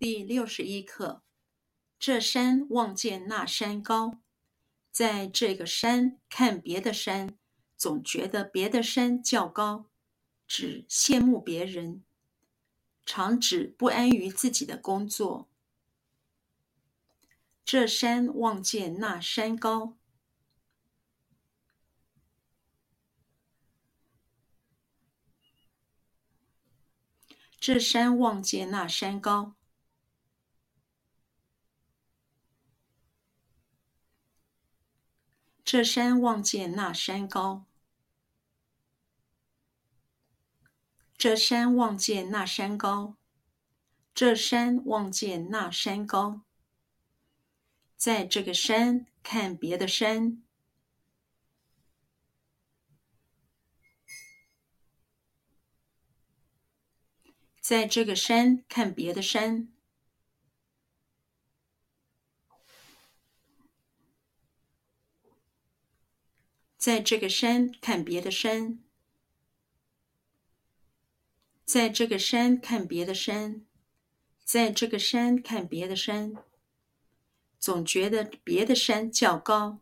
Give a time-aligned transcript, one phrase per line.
[0.00, 1.22] 第六十一课：
[1.98, 4.22] 这山望见那山高，
[4.90, 7.36] 在这个山看别的山，
[7.76, 9.90] 总觉得别的山较高，
[10.46, 12.02] 只羡慕别人，
[13.04, 15.50] 常指不安于自己的工作。
[17.62, 19.98] 这山望见那山高。
[27.60, 29.56] 这山望见那山高。
[35.72, 37.64] 这山望见那山高。
[41.16, 43.14] 这山望见那山高。
[44.12, 46.40] 这山望见那山高。
[47.96, 50.42] 在这个山看别的山。
[57.60, 59.68] 在这个山看别的山，
[66.80, 68.82] 在这个山看别的山，
[71.66, 73.66] 在这个山看别的山，
[74.42, 76.42] 在这个山看别的山，
[77.58, 79.80] 总觉得别的山较高。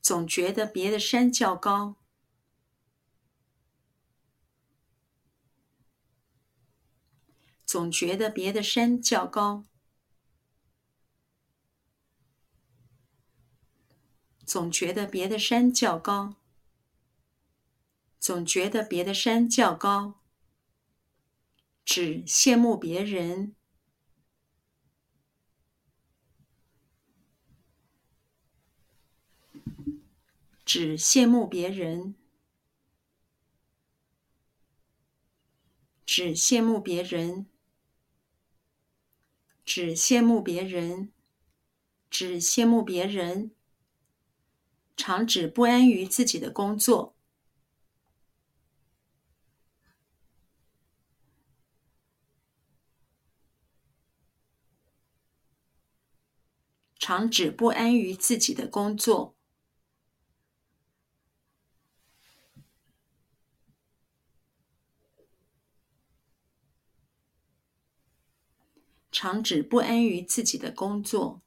[0.00, 1.96] 总觉得别的山较高，
[7.64, 9.64] 总觉得别的山较高，
[14.44, 16.36] 总觉得别的山较高，
[18.18, 20.20] 总觉得别的山较高，
[21.84, 23.54] 只羡慕别人。
[30.64, 32.14] 只羡慕别人，
[36.06, 37.46] 只羡慕别人，
[39.66, 41.12] 只羡慕别人，
[42.08, 43.50] 只羡慕别人，
[44.96, 47.14] 常指不安于自己的工作，
[56.98, 59.34] 常指不安于自己的工作。
[69.14, 71.42] 常指不安于自己的工作，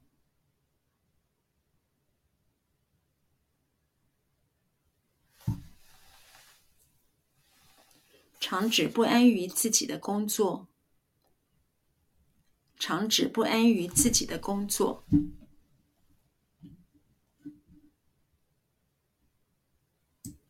[8.47, 10.67] 常指不安于自己的工作，
[12.78, 15.03] 常指不安于自己的工作。